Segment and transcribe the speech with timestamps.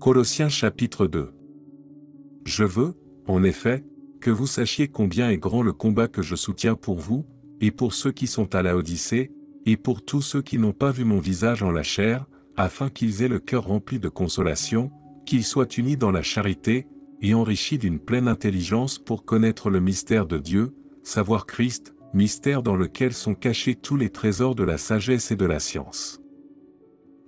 [0.00, 1.28] Colossiens chapitre 2
[2.46, 2.94] Je veux,
[3.26, 3.84] en effet,
[4.22, 7.26] que vous sachiez combien est grand le combat que je soutiens pour vous,
[7.60, 9.30] et pour ceux qui sont à la Odyssée,
[9.66, 12.24] et pour tous ceux qui n'ont pas vu mon visage en la chair,
[12.56, 14.90] afin qu'ils aient le cœur rempli de consolation,
[15.26, 16.86] qu'ils soient unis dans la charité,
[17.20, 22.74] et enrichis d'une pleine intelligence pour connaître le mystère de Dieu, savoir Christ, mystère dans
[22.74, 26.19] lequel sont cachés tous les trésors de la sagesse et de la science.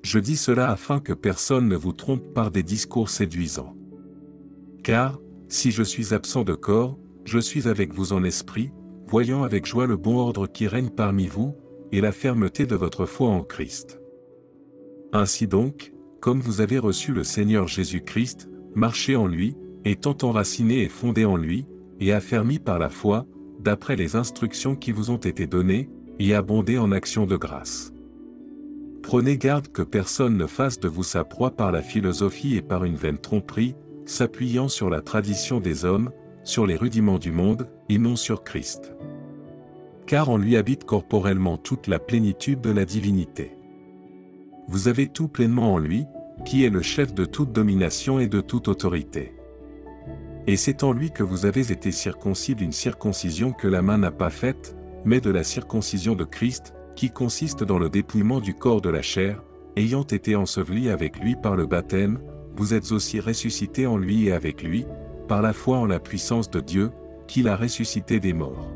[0.02, 3.76] Je dis cela afin que personne ne vous trompe par des discours séduisants.
[4.82, 8.72] Car, si je suis absent de corps, je suis avec vous en esprit,
[9.06, 11.54] voyant avec joie le bon ordre qui règne parmi vous,
[11.92, 14.00] et la fermeté de votre foi en Christ.
[15.12, 20.88] Ainsi donc, comme vous avez reçu le Seigneur Jésus-Christ, marchez en lui, étant enraciné et
[20.88, 21.66] fondé en lui,
[22.00, 23.26] et affermi par la foi,
[23.60, 27.92] d'après les instructions qui vous ont été données, et abondez en actions de grâce.
[29.02, 32.84] Prenez garde que personne ne fasse de vous sa proie par la philosophie et par
[32.84, 33.74] une vaine tromperie,
[34.06, 36.10] s'appuyant sur la tradition des hommes,
[36.44, 38.94] sur les rudiments du monde, et non sur Christ.
[40.06, 43.56] Car en lui habite corporellement toute la plénitude de la divinité.
[44.68, 46.06] Vous avez tout pleinement en lui,
[46.44, 49.34] qui est le chef de toute domination et de toute autorité.
[50.46, 54.10] Et c'est en lui que vous avez été circoncis d'une circoncision que la main n'a
[54.10, 58.80] pas faite, mais de la circoncision de Christ, qui consiste dans le dépouillement du corps
[58.80, 59.42] de la chair,
[59.76, 62.20] ayant été enseveli avec lui par le baptême,
[62.56, 64.84] vous êtes aussi ressuscités en lui et avec lui,
[65.28, 66.90] par la foi en la puissance de Dieu,
[67.26, 68.68] qui l'a ressuscité des morts.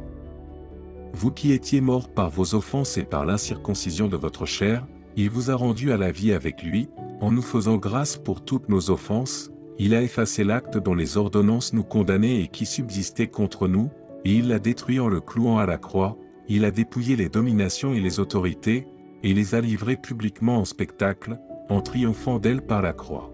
[1.13, 5.51] Vous qui étiez morts par vos offenses et par l'incirconcision de votre chair, il vous
[5.51, 6.89] a rendu à la vie avec lui,
[7.21, 11.73] en nous faisant grâce pour toutes nos offenses, il a effacé l'acte dont les ordonnances
[11.73, 13.91] nous condamnaient et qui subsistait contre nous,
[14.25, 16.17] et il l'a détruit en le clouant à la croix,
[16.49, 18.87] il a dépouillé les dominations et les autorités,
[19.23, 21.39] et les a livrées publiquement en spectacle,
[21.69, 23.33] en triomphant d'elles par la croix.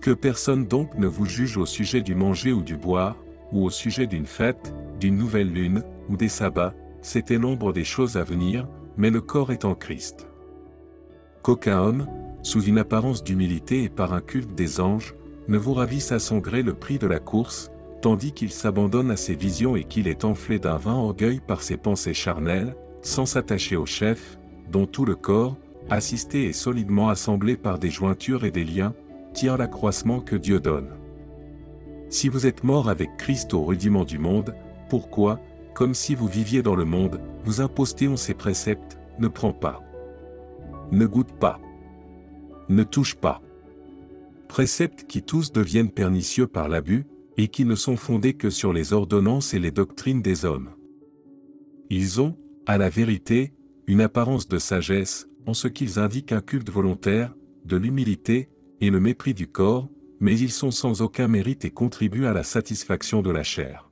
[0.00, 3.16] Que personne donc ne vous juge au sujet du manger ou du boire,
[3.52, 8.16] ou au sujet d'une fête, d'une nouvelle lune, ou des sabbats, c'était l'ombre des choses
[8.16, 10.28] à venir, mais le corps est en Christ.
[11.42, 12.06] Qu'aucun homme,
[12.42, 15.14] sous une apparence d'humilité et par un culte des anges,
[15.48, 19.16] ne vous ravisse à son gré le prix de la course, tandis qu'il s'abandonne à
[19.16, 23.76] ses visions et qu'il est enflé d'un vain orgueil par ses pensées charnelles, sans s'attacher
[23.76, 24.38] au chef,
[24.70, 25.56] dont tout le corps,
[25.90, 28.94] assisté et solidement assemblé par des jointures et des liens,
[29.32, 30.90] tire l'accroissement que Dieu donne.
[32.10, 34.54] Si vous êtes mort avec Christ au rudiment du monde,
[34.88, 35.40] pourquoi,
[35.74, 39.82] comme si vous viviez dans le monde, vous impostez en ses préceptes, ne prends pas.
[40.90, 41.60] Ne goûte pas.
[42.68, 43.42] Ne touche pas.
[44.48, 47.06] Préceptes qui tous deviennent pernicieux par l'abus,
[47.38, 50.70] et qui ne sont fondés que sur les ordonnances et les doctrines des hommes.
[51.88, 53.54] Ils ont, à la vérité,
[53.86, 57.34] une apparence de sagesse, en ce qu'ils indiquent un culte volontaire,
[57.64, 58.50] de l'humilité,
[58.80, 59.88] et le mépris du corps,
[60.20, 63.87] mais ils sont sans aucun mérite et contribuent à la satisfaction de la chair.